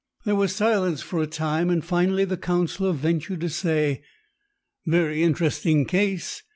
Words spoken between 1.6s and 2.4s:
and finally the